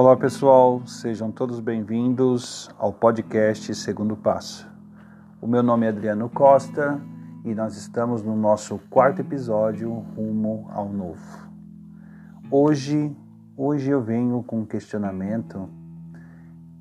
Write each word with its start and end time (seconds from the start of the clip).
Olá 0.00 0.16
pessoal, 0.16 0.80
sejam 0.86 1.30
todos 1.30 1.60
bem-vindos 1.60 2.70
ao 2.78 2.90
podcast 2.90 3.74
Segundo 3.74 4.16
Passo. 4.16 4.66
O 5.42 5.46
meu 5.46 5.62
nome 5.62 5.84
é 5.84 5.90
Adriano 5.90 6.26
Costa 6.30 6.98
e 7.44 7.54
nós 7.54 7.76
estamos 7.76 8.22
no 8.22 8.34
nosso 8.34 8.78
quarto 8.88 9.20
episódio 9.20 9.92
rumo 9.92 10.70
ao 10.72 10.88
novo. 10.88 11.50
Hoje, 12.50 13.14
hoje 13.54 13.90
eu 13.90 14.00
venho 14.00 14.42
com 14.42 14.60
um 14.60 14.64
questionamento 14.64 15.68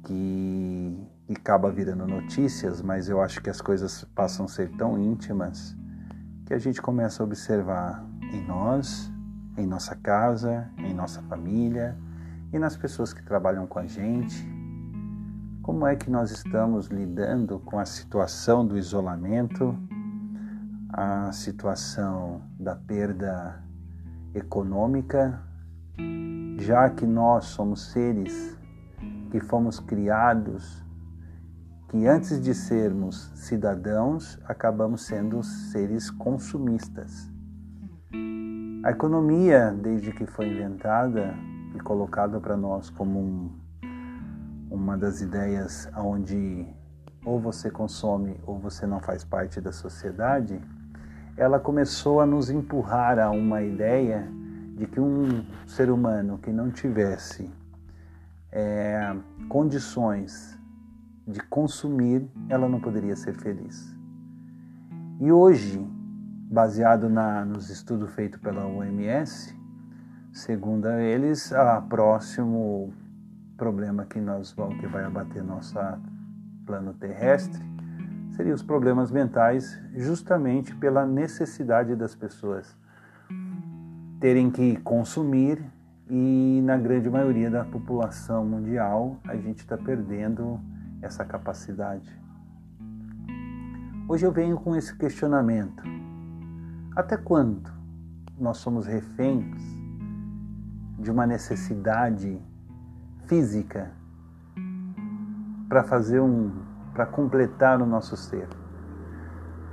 que, 0.05 0.97
que 1.27 1.33
acaba 1.33 1.70
virando 1.70 2.07
notícias, 2.07 2.81
mas 2.81 3.09
eu 3.09 3.21
acho 3.21 3.41
que 3.41 3.49
as 3.49 3.59
coisas 3.59 4.05
passam 4.15 4.45
a 4.45 4.47
ser 4.47 4.70
tão 4.77 4.97
íntimas 4.97 5.75
que 6.45 6.54
a 6.54 6.57
gente 6.57 6.81
começa 6.81 7.21
a 7.21 7.25
observar 7.25 8.01
em 8.31 8.47
nós, 8.47 9.11
em 9.57 9.67
nossa 9.67 9.93
casa, 9.93 10.71
em 10.78 10.93
nossa 10.93 11.21
família 11.23 11.97
e 12.51 12.59
nas 12.59 12.75
pessoas 12.75 13.13
que 13.13 13.23
trabalham 13.23 13.67
com 13.67 13.79
a 13.79 13.85
gente. 13.85 14.47
Como 15.61 15.85
é 15.85 15.95
que 15.95 16.09
nós 16.09 16.31
estamos 16.31 16.87
lidando 16.87 17.59
com 17.59 17.77
a 17.77 17.85
situação 17.85 18.65
do 18.65 18.77
isolamento, 18.77 19.77
a 20.89 21.31
situação 21.31 22.41
da 22.59 22.75
perda 22.75 23.63
econômica, 24.33 25.41
já 26.57 26.89
que 26.89 27.05
nós 27.05 27.45
somos 27.45 27.91
seres 27.91 28.57
que 29.29 29.39
fomos 29.39 29.79
criados, 29.79 30.83
que 31.89 32.08
antes 32.08 32.41
de 32.41 32.53
sermos 32.53 33.31
cidadãos, 33.36 34.39
acabamos 34.45 35.05
sendo 35.05 35.44
seres 35.44 36.09
consumistas. 36.09 37.31
A 38.83 38.91
economia, 38.91 39.72
desde 39.72 40.11
que 40.11 40.25
foi 40.25 40.50
inventada, 40.50 41.36
e 41.80 41.81
colocado 41.81 42.39
para 42.41 42.58
nós 42.58 42.89
como 42.89 43.19
um, 43.19 43.49
uma 44.69 44.97
das 44.97 45.22
ideias 45.22 45.89
onde 45.95 46.67
ou 47.25 47.39
você 47.39 47.69
consome 47.72 48.39
ou 48.45 48.59
você 48.59 48.85
não 48.85 48.99
faz 48.99 49.23
parte 49.23 49.59
da 49.59 49.72
sociedade, 49.72 50.61
ela 51.35 51.59
começou 51.59 52.22
a 52.22 52.25
nos 52.25 52.50
empurrar 52.50 53.17
a 53.19 53.30
uma 53.30 53.61
ideia 53.61 54.27
de 54.75 54.85
que 54.85 55.00
um 55.00 55.45
ser 55.67 55.89
humano 55.89 56.38
que 56.38 56.52
não 56.52 56.69
tivesse 56.72 57.50
é, 58.52 59.16
condições 59.47 60.57
de 61.27 61.41
consumir, 61.44 62.27
ela 62.47 62.67
não 62.67 62.80
poderia 62.80 63.16
ser 63.16 63.35
feliz. 63.35 63.95
E 65.19 65.31
hoje, 65.31 65.85
baseado 66.50 67.09
na, 67.09 67.45
nos 67.45 67.69
estudos 67.69 68.11
feitos 68.13 68.39
pela 68.39 68.66
OMS, 68.66 69.59
Segundo 70.31 70.88
eles, 70.89 71.52
o 71.52 71.81
próximo 71.83 72.94
problema 73.58 74.05
que 74.05 74.22
nós 74.22 74.52
vamos 74.53 74.80
que 74.80 74.88
vai 74.88 75.03
abater 75.03 75.44
nosso 75.44 75.77
plano 76.66 76.94
terrestre 76.94 77.61
seria 78.31 78.53
os 78.53 78.63
problemas 78.63 79.11
mentais, 79.11 79.81
justamente 79.95 80.73
pela 80.75 81.05
necessidade 81.05 81.95
das 81.95 82.16
pessoas 82.16 82.77
terem 84.19 84.52
que 84.52 84.77
consumir 84.77 85.61
e 86.09 86.61
na 86.63 86.77
grande 86.77 87.09
maioria 87.09 87.50
da 87.50 87.66
população 87.66 88.45
mundial 88.45 89.17
a 89.25 89.35
gente 89.35 89.59
está 89.59 89.77
perdendo 89.77 90.59
essa 91.02 91.25
capacidade. 91.25 92.09
Hoje 94.07 94.25
eu 94.25 94.31
venho 94.31 94.57
com 94.57 94.75
esse 94.75 94.95
questionamento: 94.95 95.83
até 96.95 97.17
quando 97.17 97.72
nós 98.39 98.57
somos 98.57 98.85
reféns 98.85 99.78
de 101.00 101.09
uma 101.09 101.25
necessidade 101.25 102.39
física 103.25 103.92
para 105.68 105.84
fazer 105.84 106.19
um 106.19 106.68
para 106.94 107.06
completar 107.06 107.81
o 107.81 107.85
nosso 107.85 108.18
ser. 108.18 108.47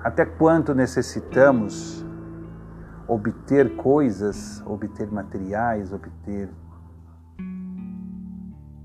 Até 0.04 0.24
quanto 0.24 0.72
necessitamos 0.74 2.06
obter 3.08 3.74
coisas, 3.76 4.62
obter 4.64 5.10
materiais, 5.10 5.92
obter 5.92 6.48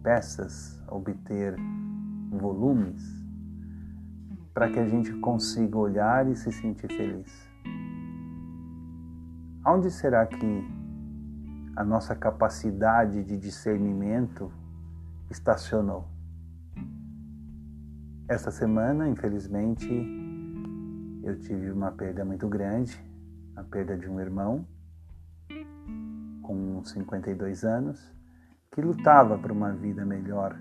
peças, 0.01 0.81
obter 0.87 1.55
volumes, 2.31 3.03
para 4.53 4.69
que 4.69 4.79
a 4.79 4.87
gente 4.87 5.13
consiga 5.19 5.77
olhar 5.77 6.27
e 6.27 6.35
se 6.35 6.51
sentir 6.51 6.87
feliz. 6.87 7.49
Aonde 9.63 9.91
será 9.91 10.25
que 10.25 10.80
a 11.81 11.83
nossa 11.83 12.15
capacidade 12.15 13.23
de 13.23 13.35
discernimento 13.35 14.53
estacionou. 15.31 16.07
Esta 18.27 18.51
semana, 18.51 19.09
infelizmente, 19.09 19.89
eu 21.23 21.39
tive 21.39 21.71
uma 21.71 21.91
perda 21.91 22.23
muito 22.23 22.47
grande, 22.47 23.03
a 23.55 23.63
perda 23.63 23.97
de 23.97 24.07
um 24.07 24.19
irmão 24.19 24.63
com 26.43 26.83
52 26.83 27.63
anos, 27.63 28.13
que 28.71 28.79
lutava 28.79 29.35
por 29.39 29.51
uma 29.51 29.71
vida 29.71 30.05
melhor, 30.05 30.55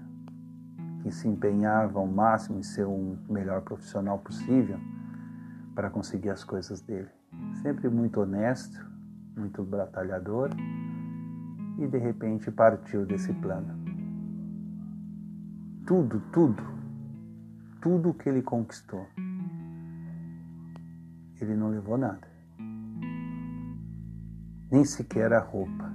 que 1.03 1.13
se 1.13 1.29
empenhava 1.29 1.99
ao 1.99 2.07
máximo 2.07 2.61
em 2.61 2.63
ser 2.63 2.87
o 2.87 3.19
melhor 3.29 3.61
profissional 3.61 4.19
possível 4.21 4.81
para 5.75 5.91
conseguir 5.91 6.31
as 6.31 6.43
coisas 6.43 6.81
dele. 6.81 7.11
Sempre 7.61 7.91
muito 7.91 8.23
honesto, 8.23 8.91
muito 9.37 9.63
batalhador 9.63 10.49
e 11.79 11.87
de 11.87 11.99
repente 11.99 12.51
partiu 12.51 13.07
desse 13.07 13.33
plano. 13.35 13.79
Tudo, 15.87 16.21
tudo, 16.33 16.63
tudo 17.81 18.15
que 18.15 18.29
ele 18.29 18.43
conquistou, 18.43 19.07
ele 21.41 21.55
não 21.55 21.71
levou 21.71 21.97
nada. 21.97 22.29
Nem 24.71 24.85
sequer 24.85 25.33
a 25.33 25.41
roupa 25.41 25.91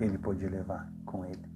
ele 0.00 0.18
pôde 0.18 0.46
levar 0.48 0.90
com 1.04 1.24
ele. 1.24 1.54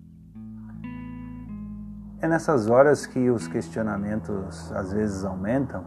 É 2.20 2.28
nessas 2.28 2.69
horas 2.69 3.06
que 3.06 3.31
os 3.31 3.47
questionamentos 3.47 4.72
às 4.72 4.93
vezes 4.93 5.25
aumentam, 5.25 5.84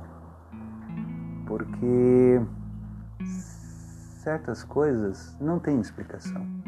porque 1.45 2.41
certas 4.23 4.63
coisas 4.63 5.38
não 5.39 5.59
têm 5.59 5.79
explicação. 5.81 6.61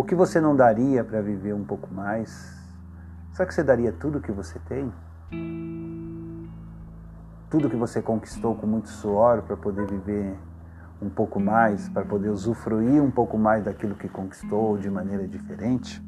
O 0.00 0.02
que 0.02 0.14
você 0.14 0.40
não 0.40 0.56
daria 0.56 1.04
para 1.04 1.20
viver 1.20 1.52
um 1.52 1.62
pouco 1.62 1.92
mais? 1.92 2.58
Será 3.34 3.46
que 3.46 3.52
você 3.52 3.62
daria 3.62 3.92
tudo 3.92 4.16
o 4.16 4.20
que 4.22 4.32
você 4.32 4.58
tem? 4.60 4.90
Tudo 7.50 7.68
que 7.68 7.76
você 7.76 8.00
conquistou 8.00 8.54
com 8.54 8.66
muito 8.66 8.88
suor 8.88 9.42
para 9.42 9.58
poder 9.58 9.86
viver 9.86 10.38
um 11.02 11.10
pouco 11.10 11.38
mais, 11.38 11.86
para 11.90 12.02
poder 12.02 12.30
usufruir 12.30 13.02
um 13.02 13.10
pouco 13.10 13.36
mais 13.36 13.62
daquilo 13.62 13.94
que 13.94 14.08
conquistou 14.08 14.78
de 14.78 14.88
maneira 14.88 15.28
diferente? 15.28 16.02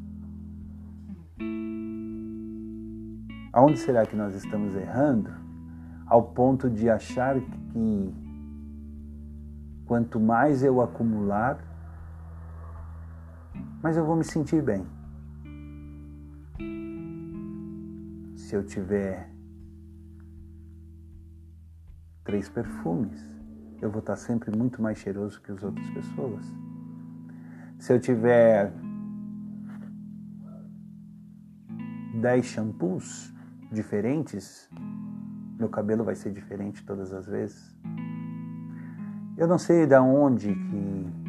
Aonde 3.53 3.77
será 3.77 4.07
que 4.07 4.15
nós 4.15 4.33
estamos 4.33 4.75
errando 4.75 5.29
ao 6.07 6.23
ponto 6.23 6.67
de 6.67 6.89
achar 6.89 7.39
que 7.39 8.15
quanto 9.85 10.19
mais 10.19 10.63
eu 10.63 10.81
acumular, 10.81 11.72
mas 13.83 13.97
eu 13.97 14.05
vou 14.05 14.15
me 14.15 14.23
sentir 14.23 14.63
bem. 14.63 14.87
Se 18.37 18.55
eu 18.55 18.63
tiver 18.63 19.29
três 22.23 22.47
perfumes, 22.47 23.29
eu 23.81 23.91
vou 23.91 23.99
estar 23.99 24.15
sempre 24.15 24.55
muito 24.55 24.81
mais 24.81 24.97
cheiroso 24.99 25.41
que 25.41 25.51
as 25.51 25.61
outras 25.61 25.89
pessoas. 25.89 26.45
Se 27.77 27.93
eu 27.93 27.99
tiver 27.99 28.73
dez 32.21 32.45
shampoos 32.45 33.33
diferentes, 33.69 34.69
meu 35.59 35.67
cabelo 35.67 36.05
vai 36.05 36.15
ser 36.15 36.31
diferente 36.31 36.85
todas 36.85 37.11
as 37.11 37.27
vezes. 37.27 37.75
Eu 39.35 39.45
não 39.45 39.57
sei 39.57 39.85
de 39.85 39.97
onde 39.97 40.55
que 40.55 41.22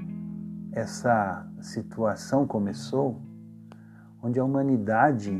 essa 0.75 1.47
situação 1.61 2.45
começou, 2.49 3.23
onde 4.21 4.41
a 4.41 4.45
humanidade 4.45 5.33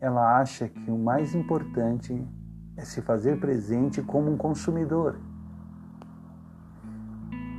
ela 0.00 0.40
acha 0.40 0.66
que 0.66 0.90
o 0.90 0.96
mais 0.96 1.34
importante 1.34 2.26
é 2.78 2.82
se 2.82 3.02
fazer 3.02 3.38
presente 3.38 4.00
como 4.00 4.32
um 4.32 4.36
consumidor, 4.38 5.20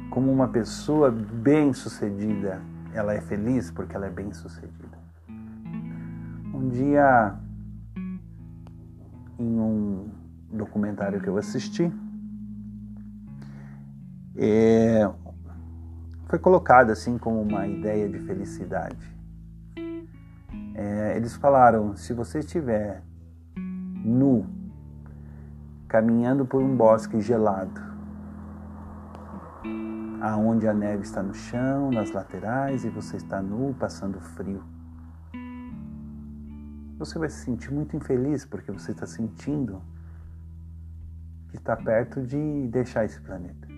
como 0.09 0.31
uma 0.31 0.47
pessoa 0.47 1.11
bem-sucedida. 1.11 2.59
Ela 2.91 3.13
é 3.13 3.21
feliz 3.21 3.69
porque 3.69 3.95
ela 3.95 4.07
é 4.07 4.09
bem-sucedida. 4.09 4.97
Um 6.51 6.67
dia, 6.67 7.35
em 9.37 9.59
um 9.59 10.09
documentário 10.51 11.21
que 11.21 11.27
eu 11.27 11.37
assisti, 11.37 11.93
é, 14.35 15.09
foi 16.27 16.39
colocado 16.39 16.91
assim 16.91 17.17
como 17.17 17.41
uma 17.41 17.67
ideia 17.67 18.07
de 18.07 18.19
felicidade. 18.19 19.11
É, 20.73 21.17
eles 21.17 21.35
falaram: 21.35 21.95
se 21.95 22.13
você 22.13 22.39
estiver 22.39 23.03
nu, 23.55 24.45
caminhando 25.87 26.45
por 26.45 26.61
um 26.61 26.75
bosque 26.75 27.19
gelado, 27.19 27.81
aonde 30.21 30.67
a 30.67 30.73
neve 30.73 31.03
está 31.03 31.21
no 31.21 31.33
chão, 31.33 31.91
nas 31.91 32.11
laterais, 32.11 32.85
e 32.85 32.89
você 32.89 33.17
está 33.17 33.41
nu, 33.41 33.75
passando 33.77 34.19
frio. 34.19 34.63
Você 36.97 37.17
vai 37.17 37.29
se 37.29 37.43
sentir 37.43 37.73
muito 37.73 37.97
infeliz 37.97 38.45
porque 38.45 38.71
você 38.71 38.91
está 38.91 39.07
sentindo 39.07 39.81
que 41.49 41.57
está 41.57 41.75
perto 41.75 42.21
de 42.21 42.67
deixar 42.67 43.03
esse 43.03 43.19
planeta. 43.19 43.70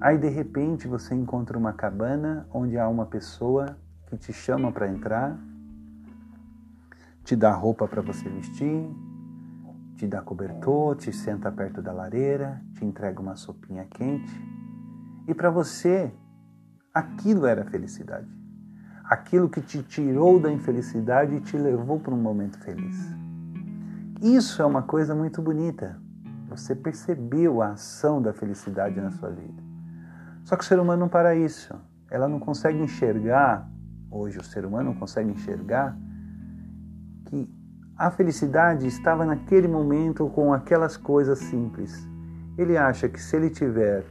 Aí 0.00 0.18
de 0.18 0.28
repente 0.28 0.86
você 0.86 1.14
encontra 1.14 1.56
uma 1.56 1.72
cabana 1.72 2.46
onde 2.52 2.78
há 2.78 2.86
uma 2.88 3.06
pessoa 3.06 3.78
que 4.06 4.16
te 4.16 4.32
chama 4.32 4.70
para 4.70 4.88
entrar, 4.88 5.38
te 7.24 7.34
dá 7.34 7.52
roupa 7.52 7.88
para 7.88 8.02
você 8.02 8.28
vestir, 8.28 8.88
te 9.96 10.06
dá 10.06 10.20
cobertor, 10.20 10.96
te 10.96 11.12
senta 11.12 11.50
perto 11.50 11.80
da 11.80 11.92
lareira, 11.92 12.62
te 12.74 12.84
entrega 12.84 13.20
uma 13.20 13.36
sopinha 13.36 13.86
quente. 13.86 14.30
E 15.26 15.34
para 15.34 15.50
você, 15.50 16.12
aquilo 16.92 17.46
era 17.46 17.64
felicidade. 17.64 18.28
Aquilo 19.02 19.48
que 19.48 19.62
te 19.62 19.82
tirou 19.82 20.38
da 20.38 20.52
infelicidade 20.52 21.36
e 21.36 21.40
te 21.40 21.56
levou 21.56 21.98
para 21.98 22.14
um 22.14 22.20
momento 22.20 22.58
feliz. 22.58 22.96
Isso 24.20 24.60
é 24.60 24.64
uma 24.66 24.82
coisa 24.82 25.14
muito 25.14 25.40
bonita. 25.40 25.98
Você 26.50 26.74
percebeu 26.74 27.62
a 27.62 27.70
ação 27.70 28.20
da 28.20 28.32
felicidade 28.32 29.00
na 29.00 29.10
sua 29.10 29.30
vida. 29.30 29.65
Só 30.46 30.54
que 30.54 30.62
o 30.62 30.66
ser 30.66 30.78
humano 30.78 31.00
não 31.00 31.08
para 31.08 31.34
isso. 31.34 31.74
Ela 32.08 32.28
não 32.28 32.38
consegue 32.38 32.78
enxergar, 32.78 33.68
hoje 34.08 34.38
o 34.38 34.44
ser 34.44 34.64
humano 34.64 34.90
não 34.90 34.94
consegue 34.94 35.28
enxergar, 35.28 35.98
que 37.24 37.52
a 37.98 38.12
felicidade 38.12 38.86
estava 38.86 39.26
naquele 39.26 39.66
momento 39.66 40.28
com 40.28 40.54
aquelas 40.54 40.96
coisas 40.96 41.40
simples. 41.40 42.08
Ele 42.56 42.76
acha 42.76 43.08
que 43.08 43.20
se 43.20 43.34
ele 43.34 43.50
tiver 43.50 44.04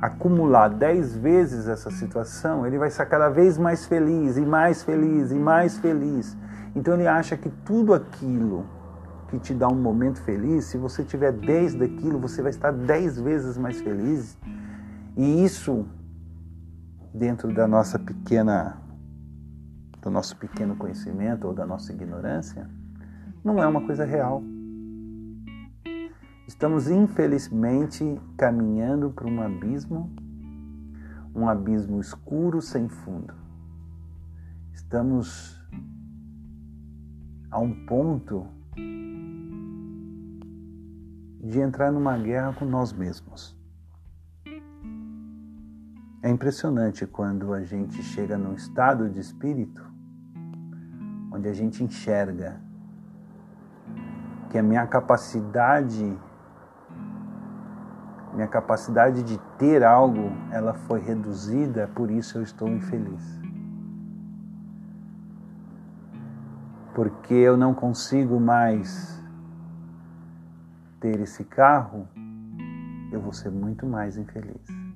acumular 0.00 0.68
dez 0.68 1.14
vezes 1.14 1.68
essa 1.68 1.90
situação, 1.90 2.66
ele 2.66 2.78
vai 2.78 2.90
ser 2.90 3.04
cada 3.04 3.28
vez 3.28 3.58
mais 3.58 3.84
feliz 3.84 4.38
e 4.38 4.46
mais 4.46 4.82
feliz 4.82 5.30
e 5.30 5.34
mais 5.34 5.76
feliz. 5.76 6.38
Então 6.74 6.94
ele 6.94 7.06
acha 7.06 7.36
que 7.36 7.50
tudo 7.66 7.92
aquilo 7.92 8.64
que 9.28 9.38
te 9.38 9.52
dá 9.52 9.68
um 9.68 9.78
momento 9.78 10.22
feliz, 10.22 10.64
se 10.64 10.78
você 10.78 11.04
tiver 11.04 11.32
dez 11.32 11.74
daquilo, 11.74 12.18
você 12.18 12.40
vai 12.40 12.50
estar 12.50 12.70
dez 12.70 13.20
vezes 13.20 13.58
mais 13.58 13.78
feliz. 13.78 14.38
E 15.18 15.44
isso, 15.44 15.84
dentro 17.12 17.52
da 17.52 17.66
nossa 17.66 17.98
pequena 17.98 18.80
do 20.00 20.12
nosso 20.12 20.36
pequeno 20.36 20.76
conhecimento 20.76 21.48
ou 21.48 21.52
da 21.52 21.66
nossa 21.66 21.92
ignorância, 21.92 22.70
não 23.42 23.60
é 23.60 23.66
uma 23.66 23.84
coisa 23.84 24.04
real. 24.04 24.44
Estamos 26.46 26.88
infelizmente 26.88 28.04
caminhando 28.36 29.10
para 29.10 29.26
um 29.26 29.42
abismo, 29.42 30.08
um 31.34 31.48
abismo 31.48 32.00
escuro 32.00 32.62
sem 32.62 32.88
fundo. 32.88 33.34
Estamos 34.72 35.60
a 37.50 37.58
um 37.58 37.74
ponto 37.86 38.46
de 41.42 41.58
entrar 41.58 41.90
numa 41.90 42.16
guerra 42.16 42.52
com 42.52 42.64
nós 42.64 42.92
mesmos. 42.92 43.57
É 46.20 46.28
impressionante 46.28 47.06
quando 47.06 47.54
a 47.54 47.62
gente 47.62 48.02
chega 48.02 48.36
num 48.36 48.54
estado 48.54 49.08
de 49.08 49.20
espírito 49.20 49.86
onde 51.32 51.48
a 51.48 51.52
gente 51.52 51.84
enxerga 51.84 52.60
que 54.50 54.58
a 54.58 54.62
minha 54.62 54.84
capacidade 54.86 56.18
minha 58.34 58.48
capacidade 58.48 59.22
de 59.22 59.38
ter 59.58 59.82
algo, 59.82 60.30
ela 60.52 60.72
foi 60.72 61.00
reduzida, 61.00 61.88
por 61.88 62.08
isso 62.08 62.38
eu 62.38 62.42
estou 62.42 62.68
infeliz. 62.68 63.22
Porque 66.94 67.34
eu 67.34 67.56
não 67.56 67.74
consigo 67.74 68.38
mais 68.38 69.20
ter 71.00 71.18
esse 71.20 71.42
carro, 71.42 72.06
eu 73.10 73.20
vou 73.20 73.32
ser 73.32 73.50
muito 73.50 73.86
mais 73.86 74.16
infeliz. 74.16 74.87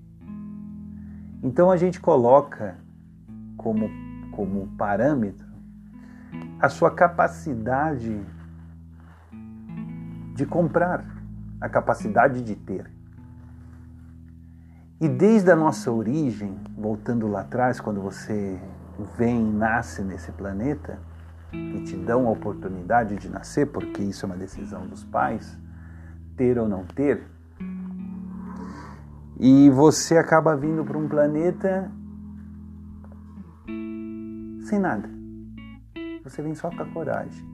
Então 1.43 1.71
a 1.71 1.77
gente 1.77 2.00
coloca 2.00 2.77
como, 3.56 3.91
como 4.31 4.69
parâmetro 4.77 5.47
a 6.61 6.69
sua 6.69 6.91
capacidade 6.91 8.25
de 10.35 10.47
comprar, 10.47 11.05
a 11.61 11.69
capacidade 11.69 12.43
de 12.43 12.55
ter. 12.55 12.91
E 15.00 15.09
desde 15.09 15.50
a 15.50 15.56
nossa 15.56 15.91
origem, 15.91 16.56
voltando 16.79 17.27
lá 17.27 17.41
atrás, 17.41 17.81
quando 17.81 18.00
você 18.00 18.61
vem 19.17 19.49
e 19.49 19.53
nasce 19.53 20.03
nesse 20.03 20.31
planeta, 20.31 21.00
e 21.53 21.83
te 21.83 21.97
dão 21.97 22.29
a 22.29 22.31
oportunidade 22.31 23.17
de 23.17 23.29
nascer, 23.29 23.67
porque 23.67 24.00
isso 24.00 24.25
é 24.25 24.27
uma 24.27 24.37
decisão 24.37 24.87
dos 24.87 25.05
pais, 25.05 25.59
ter 26.37 26.56
ou 26.59 26.69
não 26.69 26.85
ter, 26.85 27.27
e 29.44 29.69
você 29.71 30.17
acaba 30.17 30.56
vindo 30.56 30.85
para 30.85 30.97
um 30.97 31.09
planeta 31.09 31.91
sem 34.62 34.79
nada. 34.79 35.11
Você 36.23 36.41
vem 36.41 36.55
só 36.55 36.71
com 36.71 36.81
a 36.81 36.87
coragem. 36.87 37.44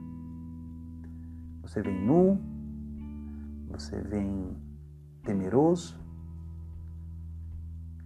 Você 1.63 1.81
vem 1.81 1.99
nu, 2.05 2.39
você 3.71 3.99
vem 4.01 4.55
temeroso, 5.23 5.99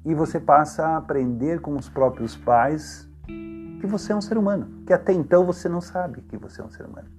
e 0.06 0.15
você 0.15 0.39
passa 0.39 0.85
a 0.85 0.97
aprender 0.97 1.59
com 1.59 1.75
os 1.75 1.89
próprios 1.89 2.38
pais 2.38 3.09
que 3.81 3.85
você 3.85 4.13
é 4.13 4.15
um 4.15 4.21
ser 4.21 4.38
humano, 4.38 4.85
que 4.88 4.94
até 4.94 5.12
então 5.12 5.45
você 5.45 5.68
não 5.68 5.81
sabe 5.81 6.21
que 6.21 6.38
você 6.38 6.62
é 6.62 6.63
um 6.63 6.69
ser 6.69 6.85
humano. 6.85 7.09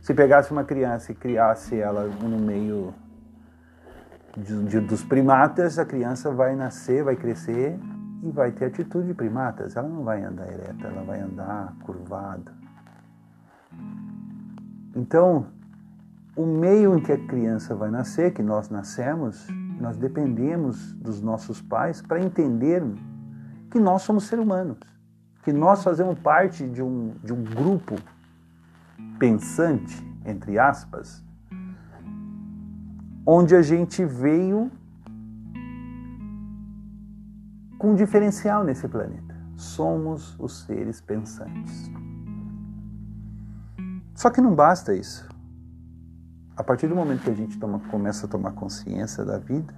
Se 0.00 0.14
pegasse 0.14 0.52
uma 0.52 0.62
criança 0.62 1.10
e 1.10 1.14
criasse 1.16 1.74
ela 1.74 2.06
no 2.06 2.38
meio 2.38 2.94
de, 4.36 4.80
dos 4.80 5.04
primatas, 5.04 5.78
a 5.78 5.84
criança 5.84 6.30
vai 6.30 6.56
nascer, 6.56 7.04
vai 7.04 7.16
crescer 7.16 7.78
e 8.22 8.30
vai 8.30 8.50
ter 8.50 8.66
atitude 8.66 9.08
de 9.08 9.14
primatas. 9.14 9.76
Ela 9.76 9.88
não 9.88 10.02
vai 10.02 10.24
andar 10.24 10.50
ereta, 10.50 10.88
ela 10.88 11.04
vai 11.04 11.20
andar 11.20 11.74
curvada. 11.84 12.52
Então, 14.96 15.46
o 16.36 16.46
meio 16.46 16.96
em 16.96 17.00
que 17.00 17.12
a 17.12 17.26
criança 17.26 17.74
vai 17.74 17.90
nascer, 17.90 18.32
que 18.32 18.42
nós 18.42 18.68
nascemos, 18.68 19.46
nós 19.80 19.96
dependemos 19.96 20.92
dos 20.94 21.20
nossos 21.20 21.60
pais 21.60 22.02
para 22.02 22.20
entender 22.20 22.82
que 23.70 23.78
nós 23.78 24.02
somos 24.02 24.24
seres 24.24 24.44
humanos, 24.44 24.78
que 25.42 25.52
nós 25.52 25.82
fazemos 25.82 26.18
parte 26.18 26.66
de 26.66 26.82
um, 26.82 27.14
de 27.22 27.32
um 27.32 27.42
grupo 27.42 27.96
pensante, 29.18 30.04
entre 30.24 30.58
aspas, 30.58 31.23
onde 33.26 33.54
a 33.56 33.62
gente 33.62 34.04
veio 34.04 34.70
com 37.78 37.92
um 37.92 37.94
diferencial 37.94 38.64
nesse 38.64 38.88
planeta. 38.88 39.34
Somos 39.56 40.38
os 40.38 40.64
seres 40.64 41.00
pensantes. 41.00 41.90
Só 44.14 44.30
que 44.30 44.40
não 44.40 44.54
basta 44.54 44.94
isso. 44.94 45.28
A 46.56 46.62
partir 46.62 46.86
do 46.86 46.94
momento 46.94 47.22
que 47.22 47.30
a 47.30 47.34
gente 47.34 47.58
toma, 47.58 47.80
começa 47.90 48.26
a 48.26 48.28
tomar 48.28 48.52
consciência 48.52 49.24
da 49.24 49.38
vida, 49.38 49.74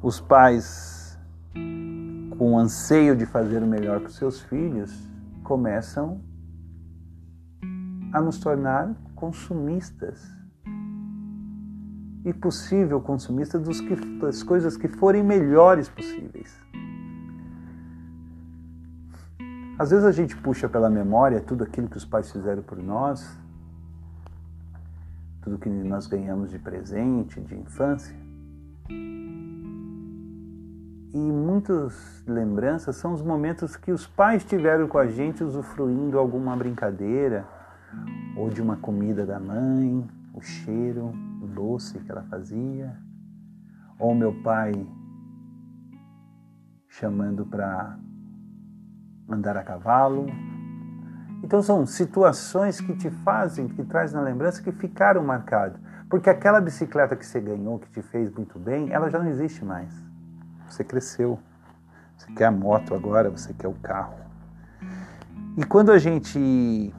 os 0.00 0.20
pais, 0.20 1.18
com 2.38 2.52
o 2.52 2.58
anseio 2.58 3.16
de 3.16 3.26
fazer 3.26 3.60
o 3.62 3.66
melhor 3.66 3.98
para 3.98 4.08
os 4.08 4.14
seus 4.14 4.40
filhos, 4.40 5.10
começam 5.42 6.20
a 8.12 8.20
nos 8.20 8.38
tornar 8.38 8.94
consumistas. 9.16 10.37
E 12.28 12.32
possível 12.34 13.00
consumistas 13.00 13.62
dos 13.62 13.80
que, 13.80 13.96
das 14.20 14.42
coisas 14.42 14.76
que 14.76 14.86
forem 14.86 15.22
melhores 15.22 15.88
possíveis. 15.88 16.54
Às 19.78 19.90
vezes 19.90 20.04
a 20.04 20.12
gente 20.12 20.36
puxa 20.36 20.68
pela 20.68 20.90
memória 20.90 21.40
tudo 21.40 21.64
aquilo 21.64 21.88
que 21.88 21.96
os 21.96 22.04
pais 22.04 22.30
fizeram 22.30 22.62
por 22.62 22.76
nós, 22.76 23.26
tudo 25.40 25.56
que 25.56 25.70
nós 25.70 26.06
ganhamos 26.06 26.50
de 26.50 26.58
presente, 26.58 27.40
de 27.40 27.54
infância. 27.54 28.14
E 31.14 31.16
muitas 31.16 32.22
lembranças 32.26 32.96
são 32.96 33.14
os 33.14 33.22
momentos 33.22 33.74
que 33.74 33.90
os 33.90 34.06
pais 34.06 34.44
tiveram 34.44 34.86
com 34.86 34.98
a 34.98 35.06
gente 35.06 35.42
usufruindo 35.42 36.18
alguma 36.18 36.54
brincadeira 36.54 37.46
ou 38.36 38.50
de 38.50 38.60
uma 38.60 38.76
comida 38.76 39.24
da 39.24 39.40
mãe, 39.40 40.06
o 40.34 40.42
cheiro, 40.42 41.14
o 41.40 41.46
doce 41.46 41.98
que 42.00 42.10
ela 42.10 42.22
fazia, 42.24 42.96
ou 43.98 44.14
meu 44.14 44.32
pai 44.42 44.72
chamando 46.88 47.44
para 47.46 47.98
andar 49.28 49.56
a 49.56 49.62
cavalo. 49.62 50.26
Então 51.42 51.62
são 51.62 51.86
situações 51.86 52.80
que 52.80 52.96
te 52.96 53.10
fazem, 53.10 53.68
que 53.68 53.84
traz 53.84 54.12
na 54.12 54.20
lembrança 54.20 54.62
que 54.62 54.72
ficaram 54.72 55.22
marcadas. 55.22 55.80
Porque 56.08 56.30
aquela 56.30 56.60
bicicleta 56.60 57.14
que 57.14 57.24
você 57.24 57.40
ganhou, 57.40 57.78
que 57.78 57.88
te 57.90 58.02
fez 58.02 58.32
muito 58.32 58.58
bem, 58.58 58.92
ela 58.92 59.10
já 59.10 59.18
não 59.18 59.28
existe 59.28 59.64
mais. 59.64 59.92
Você 60.68 60.82
cresceu. 60.82 61.38
Você 62.16 62.32
quer 62.32 62.46
a 62.46 62.50
moto 62.50 62.94
agora, 62.94 63.30
você 63.30 63.52
quer 63.52 63.68
o 63.68 63.74
carro. 63.74 64.16
E 65.56 65.64
quando 65.64 65.92
a 65.92 65.98
gente 65.98 66.92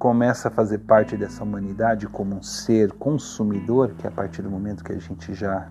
começa 0.00 0.48
a 0.48 0.50
fazer 0.50 0.78
parte 0.78 1.14
dessa 1.14 1.44
humanidade 1.44 2.06
como 2.06 2.34
um 2.34 2.42
ser 2.42 2.90
consumidor, 2.92 3.92
que 3.98 4.06
é 4.06 4.08
a 4.08 4.10
partir 4.10 4.40
do 4.40 4.50
momento 4.50 4.82
que 4.82 4.92
a 4.92 4.98
gente 4.98 5.34
já 5.34 5.70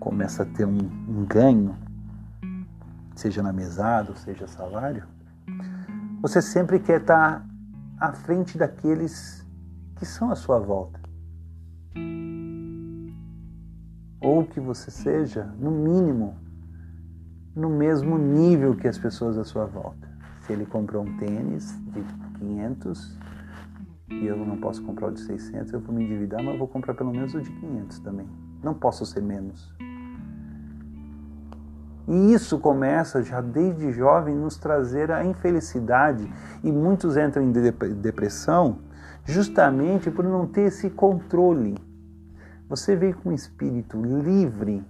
começa 0.00 0.42
a 0.42 0.46
ter 0.46 0.64
um, 0.64 0.76
um 1.08 1.24
ganho, 1.24 1.78
seja 3.14 3.40
na 3.40 3.52
mesada, 3.52 4.12
seja 4.16 4.48
salário, 4.48 5.04
você 6.20 6.42
sempre 6.42 6.80
quer 6.80 7.00
estar 7.00 7.46
à 8.00 8.12
frente 8.12 8.58
daqueles 8.58 9.46
que 9.94 10.04
são 10.04 10.32
à 10.32 10.34
sua 10.34 10.58
volta. 10.58 11.00
Ou 14.20 14.44
que 14.46 14.58
você 14.58 14.90
seja, 14.90 15.44
no 15.60 15.70
mínimo, 15.70 16.36
no 17.54 17.70
mesmo 17.70 18.18
nível 18.18 18.74
que 18.74 18.88
as 18.88 18.98
pessoas 18.98 19.38
à 19.38 19.44
sua 19.44 19.64
volta. 19.64 20.10
Se 20.40 20.52
ele 20.52 20.66
comprou 20.66 21.04
um 21.04 21.16
tênis 21.18 21.78
de 21.92 22.02
500 22.42 23.18
e 24.10 24.26
eu 24.26 24.36
não 24.36 24.58
posso 24.58 24.82
comprar 24.82 25.08
o 25.08 25.12
de 25.12 25.20
600, 25.20 25.72
eu 25.72 25.80
vou 25.80 25.94
me 25.94 26.04
endividar, 26.04 26.42
mas 26.42 26.52
eu 26.52 26.58
vou 26.58 26.68
comprar 26.68 26.94
pelo 26.94 27.12
menos 27.12 27.34
o 27.34 27.40
de 27.40 27.50
500 27.50 28.00
também. 28.00 28.26
Não 28.62 28.74
posso 28.74 29.06
ser 29.06 29.22
menos. 29.22 29.72
E 32.06 32.34
isso 32.34 32.58
começa 32.58 33.22
já 33.22 33.40
desde 33.40 33.92
jovem 33.92 34.34
nos 34.34 34.56
trazer 34.56 35.10
a 35.12 35.24
infelicidade 35.24 36.30
e 36.62 36.70
muitos 36.70 37.16
entram 37.16 37.42
em 37.42 37.52
depressão 37.52 38.78
justamente 39.24 40.10
por 40.10 40.24
não 40.24 40.46
ter 40.46 40.62
esse 40.62 40.90
controle. 40.90 41.76
Você 42.68 42.96
veio 42.96 43.14
com 43.16 43.30
um 43.30 43.32
espírito 43.32 44.02
livre 44.02 44.84